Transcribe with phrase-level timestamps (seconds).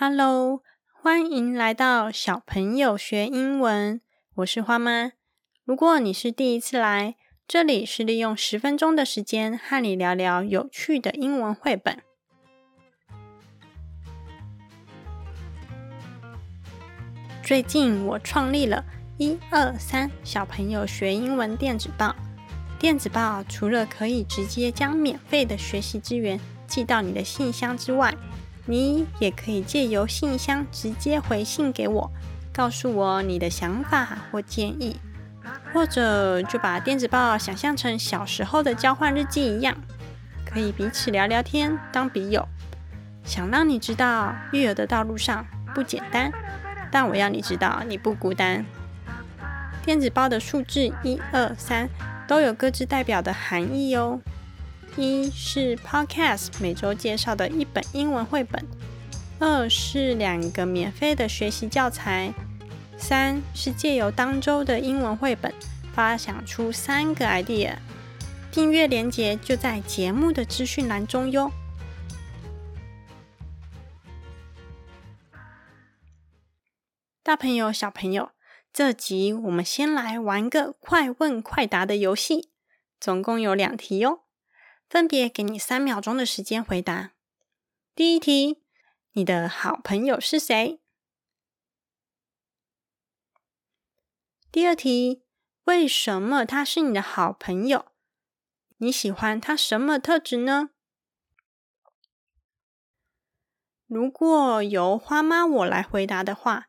[0.00, 0.62] Hello，
[0.92, 4.00] 欢迎来到小朋友学英文。
[4.36, 5.10] 我是花妈。
[5.64, 7.16] 如果你是第一次来，
[7.48, 12.00] 这里是利用十分钟的时间和你聊聊有趣的英文绘本。
[17.42, 18.84] 最近我创立了
[19.16, 22.14] 一二三小朋友学英文电子报。
[22.78, 26.38] 电子报除了可以直接将免费的学习资源
[26.68, 28.14] 寄到你的信箱之外，
[28.68, 32.10] 你也可以借由信箱直接回信给我，
[32.52, 34.96] 告诉我你的想法或建议，
[35.72, 39.74] 或者就把电子报想象成小时候的交换日记一样，
[40.44, 42.46] 可以彼此聊聊天，当笔友。
[43.24, 46.30] 想让你知道育儿的道路上不简单，
[46.90, 48.64] 但我要你知道你不孤单。
[49.82, 51.88] 电子报的数字一二三。
[52.28, 54.20] 都有各自代表的含义哦。
[55.00, 58.66] 一是 Podcast 每周介绍的一本英文绘本，
[59.38, 62.34] 二是两个免费的学习教材，
[62.96, 65.54] 三是借由当周的英文绘本
[65.92, 67.76] 发想出三个 idea。
[68.50, 71.52] 订阅链接就在节目的资讯栏中哟。
[77.22, 78.30] 大朋友、小朋友。
[78.72, 82.50] 这集我们先来玩个快问快答的游戏，
[82.98, 84.20] 总共有两题哦，
[84.88, 87.12] 分别给你三秒钟的时间回答。
[87.94, 88.62] 第一题，
[89.12, 90.80] 你的好朋友是谁？
[94.50, 95.24] 第二题，
[95.64, 97.92] 为什么他是你的好朋友？
[98.78, 100.70] 你喜欢他什么特质呢？
[103.86, 106.66] 如果由花妈我来回答的话。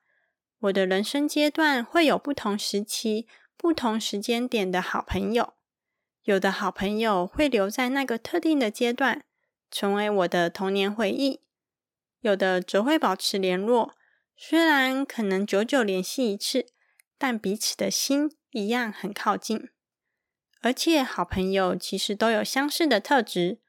[0.64, 5.54] 我的人生阶段会有不同时期、不同时间点的好朋友，
[6.24, 9.24] 有的好朋友会留在那个特定的阶段，
[9.72, 11.42] 成为我的童年回忆；
[12.20, 13.94] 有的则会保持联络，
[14.36, 16.68] 虽然可能久久联系一次，
[17.18, 19.70] 但彼此的心一样很靠近。
[20.62, 23.62] 而且，好朋友其实都有相似的特质。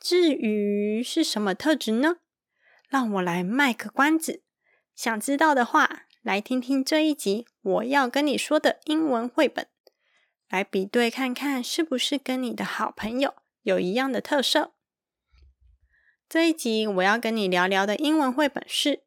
[0.00, 2.16] 至于是什么特质呢？
[2.88, 4.42] 让我来卖个关子，
[4.96, 6.06] 想知道的话。
[6.22, 9.66] 来听听这一集我要跟你说的英文绘本，
[10.50, 14.74] 来比对看看是不是跟你的好朋友有一样的特色。
[16.28, 18.96] 这一集我要跟你聊聊的英文绘本是《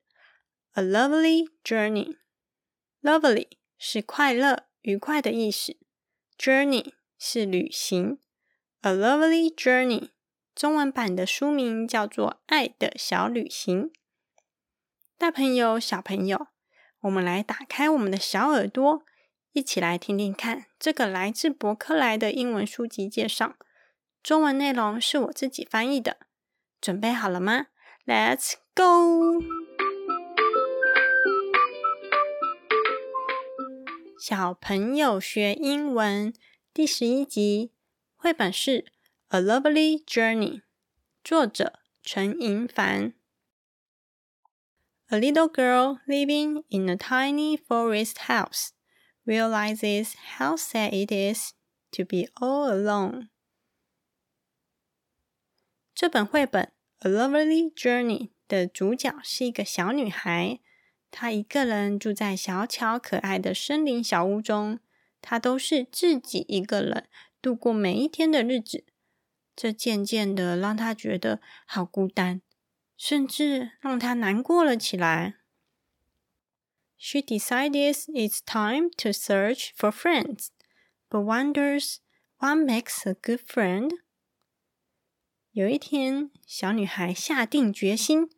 [0.74, 2.16] A Lovely Journey》。
[3.02, 5.78] Lovely 是快乐、愉快的意思
[6.38, 8.20] ，Journey 是旅行。
[8.82, 10.09] A Lovely Journey
[10.56, 13.90] 中文版的书名叫做《爱的小旅行》。
[15.18, 16.53] 大朋友、小朋友。
[17.03, 19.03] 我们来打开我们的小耳朵，
[19.53, 23.56] 一起来听听看这个来自博客来的英文书籍介绍。
[24.24, 26.18] 中文内容是我自己翻译的，
[26.81, 27.68] 准备好了吗
[28.08, 29.44] ？Let's go！
[34.19, 36.34] 小朋友学英文
[36.74, 37.72] 第十一集，
[38.16, 38.72] 绘本是
[39.28, 40.62] 《A Lovely Journey》，
[41.24, 43.14] 作者陈银凡。
[45.09, 48.70] A little girl living in a tiny forest house
[49.25, 51.53] realizes how sad it is
[51.91, 53.29] to be all alone.
[55.94, 56.72] 这本绘本
[57.07, 60.59] 《A Lovely Journey》的主角是一个小女孩，
[61.11, 64.79] 她一个人住在小巧可爱的森林小屋中，
[65.22, 67.07] 她都是自己一个人
[67.41, 68.85] 度过每一天的日子，
[69.55, 72.41] 这渐渐的让她觉得好孤单。
[72.95, 75.35] 甚至让她难过了起来。
[77.03, 80.49] She decides it's time to search for friends,
[81.09, 82.00] but wonders
[82.39, 83.93] what makes a good friend.
[85.53, 88.31] 有一天，小女孩下定决心，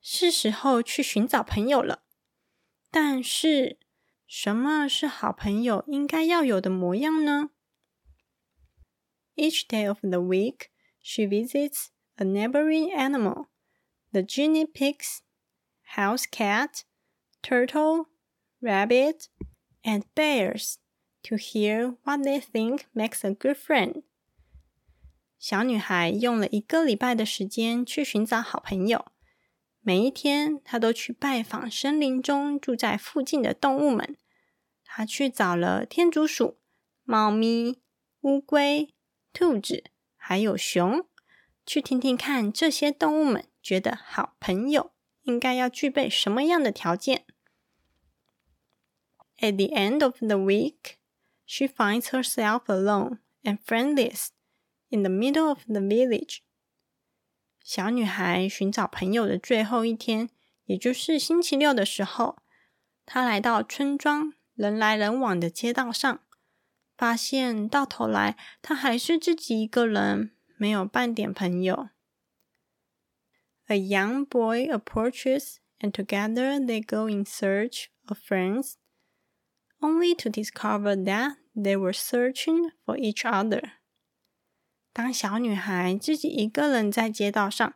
[0.00, 2.04] 是时候去寻找朋友了。
[2.90, 3.78] 但是，
[4.26, 7.50] 什么是好朋友应该要有的模样呢？
[9.34, 10.68] Each day of the week,
[11.00, 11.86] she visits
[12.16, 13.46] a neighboring animal
[14.12, 15.20] the guinea pigs,
[15.96, 16.82] house cat,
[17.41, 18.05] Turtle,
[18.61, 19.27] rabbit,
[19.83, 20.77] and bears
[21.23, 24.03] to hear what they think makes a good friend.
[25.39, 29.05] 小女孩用了一个礼拜的时间去寻找好朋友。
[29.81, 34.17] 每一天，她都去拜访森林中住在附近的动物们。
[34.83, 36.57] 她去找了天竺鼠、
[37.03, 37.81] 猫咪、
[38.21, 38.93] 乌龟、
[39.31, 39.85] 兔子，
[40.15, 41.05] 还有熊，
[41.65, 44.91] 去听听看这些动物们觉得好朋友
[45.27, 47.25] 应该要具备什么样的条件
[49.39, 50.95] ？At the end of the week,
[51.45, 54.29] she finds herself alone and friendless
[54.87, 56.39] in the middle of the village.
[57.61, 60.29] 小女孩寻找朋友的最后一天，
[60.63, 62.37] 也就是星期六的时候，
[63.05, 66.21] 她来到村庄人来人往的街道上，
[66.95, 71.89] 发现到头来她还是自己一个人，没有半点朋友。
[73.68, 78.74] A young boy approaches, and together they go in search of friends,
[79.80, 83.72] only to discover that they were searching for each other.
[84.92, 87.74] 当小女孩自己一个人在街道上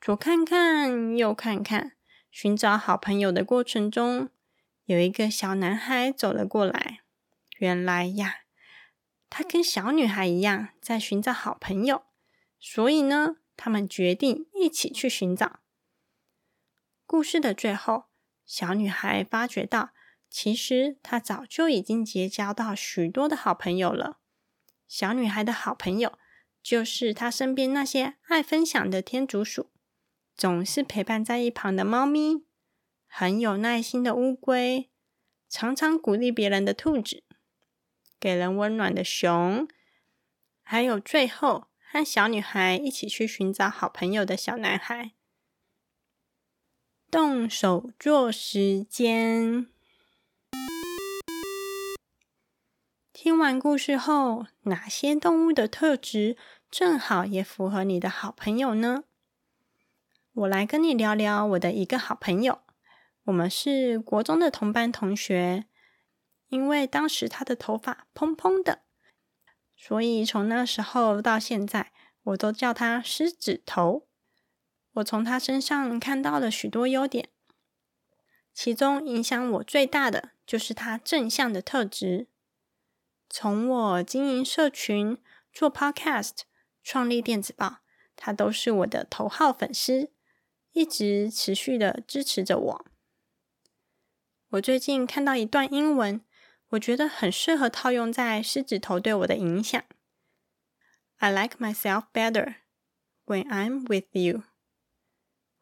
[0.00, 1.92] 左看看右看看，
[2.30, 4.28] 寻找好朋友的过程中，
[4.84, 7.00] 有一个小男孩走了过来。
[7.58, 8.42] 原来呀，
[9.30, 12.02] 他跟小女孩一样在寻找好朋友，
[12.60, 15.61] 所以呢， 他们决定一起去寻找。
[17.05, 18.07] 故事的最后，
[18.45, 19.91] 小女孩发觉到，
[20.29, 24.19] 其实她早就已经结交到许多的好朋友了。
[24.85, 26.19] 小女孩的好朋友。
[26.61, 29.69] 就是她身边那些爱分享的天竺鼠，
[30.35, 32.45] 总是陪伴在一旁的猫咪，
[33.07, 34.89] 很有耐心的乌龟，
[35.49, 37.23] 常常鼓励别人的兔子，
[38.19, 39.67] 给人温暖的熊，
[40.61, 45.11] 还有最后和小女孩一起去寻找好朋友的小男孩。
[47.11, 49.67] 动手做时间。
[53.13, 56.35] 听完故事后，哪些动物的特质
[56.71, 59.03] 正好也符合你的好朋友呢？
[60.33, 62.61] 我来跟你聊聊我的一个好朋友。
[63.25, 65.65] 我们是国中的同班同学，
[66.47, 68.81] 因为当时他的头发蓬蓬的，
[69.85, 71.91] 所以从那时候到现在，
[72.23, 74.07] 我都叫他狮子头。
[74.93, 77.27] 我从他身上看到了许多优点，
[78.53, 82.29] 其中影响我最大的就是他正向的特质。
[83.29, 85.17] 从我经营社群、
[85.51, 86.43] 做 Podcast、
[86.81, 87.79] 创立电子报，
[88.15, 90.13] 他都是我的头号粉丝，
[90.71, 92.85] 一直持续的支持着我。
[94.51, 96.23] 我最近看到一段英文，
[96.73, 99.83] 我觉得很适合套用在狮子头对我的影响。
[101.17, 102.55] I like myself better
[103.25, 104.43] when I'm with you。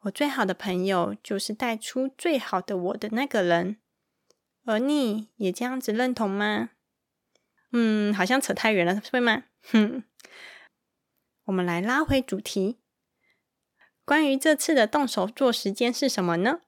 [0.02, 3.78] 我最好的朋友就是带出最好的我的那个人，
[4.64, 6.70] 而你也这样子认同吗？
[7.72, 9.44] 嗯，好像扯太远了，会吗？
[9.64, 10.04] 哼，
[11.44, 12.80] 我们来拉回主题。
[14.06, 16.62] 关于这次的动手做时间是什么呢？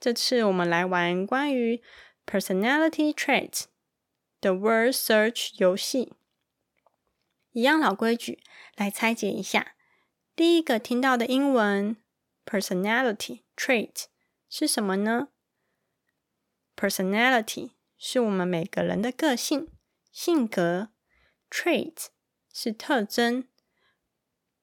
[0.00, 1.82] 这次我们来玩关于
[2.26, 3.64] personality traits
[4.40, 6.12] 的 word search 游戏。
[7.52, 8.42] 一样老规矩，
[8.74, 9.74] 来拆解一下。
[10.34, 11.96] 第一个听到的英文
[12.44, 14.04] personality trait
[14.50, 15.28] 是什么呢
[16.76, 19.68] ？personality 是我们每个人的个性。
[20.12, 20.90] 性格
[21.50, 22.06] trait
[22.52, 23.48] 是特征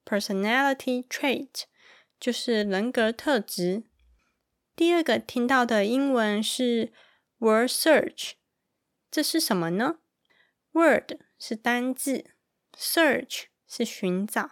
[0.04, 1.64] ，personality trait
[2.20, 3.84] 就是人格特质。
[4.76, 6.92] 第二个听到的英文是
[7.44, 8.36] word search，
[9.12, 9.98] 这是什么呢
[10.72, 12.24] ？word 是单字
[12.78, 14.52] ，search 是寻找，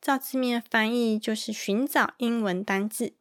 [0.00, 3.14] 照字面翻译就是寻找英文单字。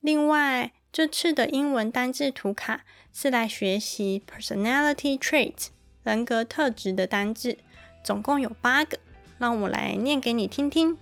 [0.00, 5.66] 另外，这次的英文单字图卡是来学习 personality trait
[6.02, 7.58] 人格特质的单字，
[8.02, 8.98] 总共有八个，
[9.36, 10.96] 让我来念给你听听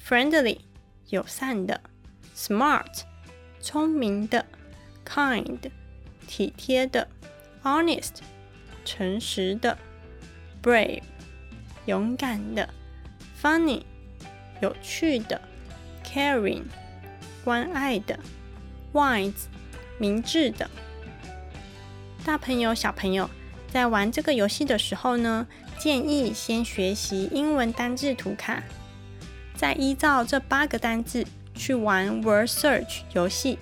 [0.00, 0.60] ：friendly
[1.08, 1.80] 友善的
[2.36, 3.02] ，smart
[3.60, 4.46] 聪明的
[5.04, 5.70] ，kind
[6.26, 7.08] 体贴的
[7.62, 8.18] ，honest
[8.84, 9.76] 诚实的
[10.62, 11.02] ，brave
[11.86, 12.68] 勇敢的
[13.40, 13.82] ，funny
[14.60, 15.40] 有趣的
[16.04, 16.62] ，caring
[17.44, 18.18] 关爱的。
[18.92, 19.46] wise，
[19.98, 20.70] 明智的。
[22.24, 23.28] 大朋友、小朋友
[23.70, 25.46] 在玩这个游戏的时候呢，
[25.78, 28.62] 建议先学习英文单字图卡，
[29.56, 33.58] 再依照这八个单字去玩 word search 游戏。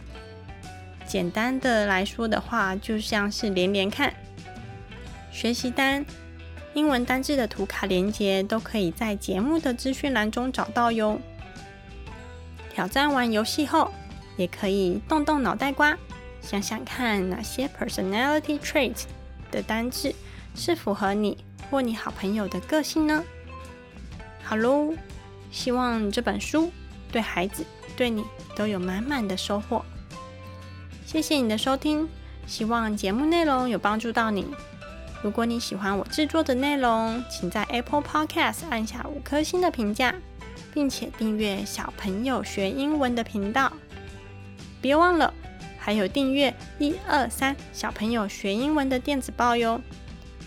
[1.12, 4.14] 简单的来说的话，就像是连连看。
[5.30, 6.02] 学习单、
[6.72, 11.20] 英文单字的图卡连接都可以在节目的资讯栏中找到哟。
[12.72, 13.92] 挑战完游戏后。
[14.38, 15.94] 也可以动动脑袋瓜，
[16.40, 19.02] 想想看哪些 personality trait
[19.50, 20.14] 的单字
[20.54, 21.36] 是符合你
[21.70, 23.22] 或你好朋友的个性呢？
[24.42, 24.94] 好喽，
[25.50, 26.72] 希望这本书
[27.12, 27.62] 对孩子
[27.94, 28.24] 对你
[28.56, 29.84] 都有满满的收获。
[31.12, 32.08] 谢谢你的收听，
[32.46, 34.46] 希望节目内容有帮助到你。
[35.22, 40.14] 如果你喜欢我制作的内容，请在 Apple Podcast 按下五颗星的评价，
[40.72, 43.70] 并且订阅小朋友学英文的频道。
[44.80, 45.34] 别忘了，
[45.78, 49.82] 还有订阅一二三小朋友学英文的电子报哟！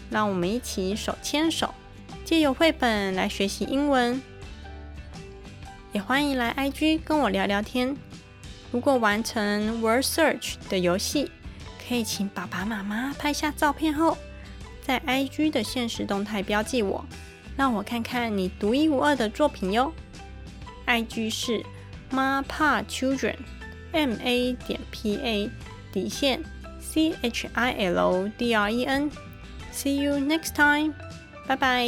[0.10, 1.76] 让我们一起手牵手，
[2.26, 4.20] 借由绘本来学习英文。
[5.94, 7.96] 也欢迎来 IG 跟我聊聊天，
[8.76, 11.32] 如果完成 Word Search 的游戏，
[11.88, 14.18] 可以请爸爸妈妈拍下照片后，
[14.82, 17.06] 在 IG 的现实动态标记我，
[17.56, 19.94] 让我看看你独一无二的作品哟。
[20.86, 21.64] IG 是
[22.12, 25.50] Ma Pa Children，M A 点 P A
[25.94, 26.44] 底线
[26.82, 29.10] C H I L D R E N。
[29.72, 30.94] See you next time，
[31.48, 31.88] 拜拜。